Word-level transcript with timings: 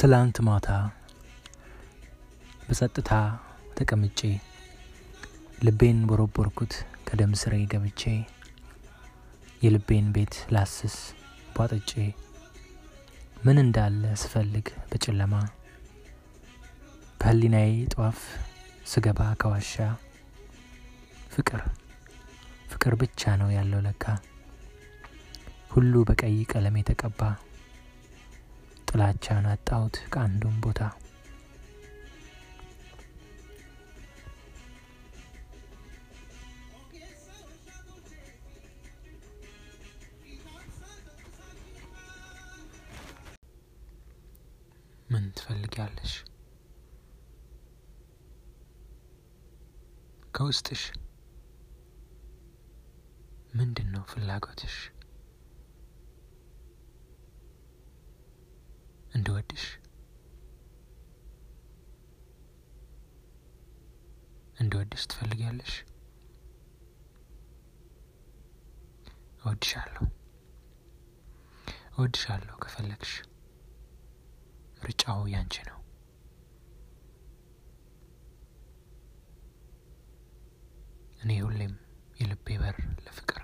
ትላንት 0.00 0.36
ማታ 0.46 0.68
በጸጥታ 2.66 3.10
ተቀምጬ 3.78 4.20
ልቤን 5.62 5.98
ቦረቦርኩት 6.08 6.74
ከደም 7.08 7.32
ስሬ 7.40 7.54
ገብቼ 7.72 8.02
የልቤን 9.62 10.06
ቤት 10.14 10.36
ላስስ 10.54 10.96
ቧጥጬ 11.56 11.90
ምን 13.44 13.60
እንዳለ 13.64 14.14
ስፈልግ 14.22 14.68
በጨለማ 14.90 15.34
በህሊናዬ 17.20 17.74
ጧፍ 17.94 18.20
ስገባ 18.86 19.28
ከዋሻ 19.42 19.74
ፍቅር 21.34 21.62
ፍቅር 22.70 22.94
ብቻ 22.94 23.36
ነው 23.40 23.50
ያለው 23.56 23.82
ለካ። 23.86 24.04
ሁሉ 25.70 26.04
በቀይ 26.08 26.38
ቀለም 26.52 26.80
የተቀባ 26.80 27.20
ጥላቻን 28.90 29.44
አጣሁት 29.50 29.96
ከአንዱም 30.12 30.56
ቦታ። 30.62 30.80
ምን 45.10 45.24
ትፈልጊያለሽ? 45.36 46.12
ከውስጥሽ 50.34 50.82
ምንድን 53.54 53.88
ነው 53.94 54.04
ፍላጎትሽ 54.10 54.76
እንድወድሽ 59.20 59.64
እንድወድሽ 64.56 65.02
ትፈልጊያለሽ? 65.10 65.72
እወድሻለሁ። 69.42 70.04
እወድሻለሁ 71.92 72.56
ከፈለግሽ። 72.64 73.12
ምርጫው 74.78 75.22
ያንቺ 75.32 75.54
ነው። 75.68 75.78
እኔ 81.20 81.40
ሁሌም 81.44 81.74
የልቤ 82.20 82.58
በር 82.58 82.76
ለፍቅር 83.04 83.39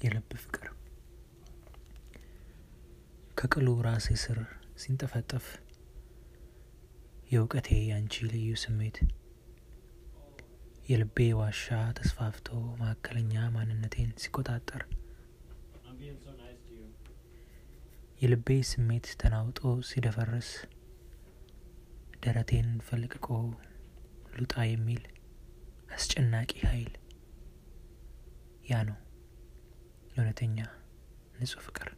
የልብ 0.00 0.30
ፍቅር። 0.42 0.66
ከቅሉ 3.34 3.68
ራሴ 3.86 4.08
ስር 4.22 4.38
ሲንጠፈጠፍ 4.76 5.46
የእውቀቴ 7.30 7.68
ያንቺ 7.88 8.14
ልዩ 8.28 8.48
ስሜት። 8.62 8.96
የልቤ 10.88 11.26
ዋሻ 11.38 11.66
ተስፋፍቶ 11.98 12.48
መካከለኛ 12.80 13.34
ማንነቴን 13.54 14.10
ሲቆጣጠር። 14.22 14.82
የልቤ 18.20 18.56
ስሜት 18.70 19.06
ተናውጦ 19.20 19.60
ሲደፈርስ 19.88 20.48
ደረቴን 22.24 22.70
ፈልቅቆ 22.88 23.26
ሉጣ 24.36 24.54
የሚል 24.68 25.04
አስጨናቂ 25.94 26.52
ኃይል። 26.66 26.92
ያ 28.70 28.82
ነው 28.88 28.98
የእውነተኛ 30.20 30.58
ንጹህ 31.40 31.62
ፍቅር 31.66 31.88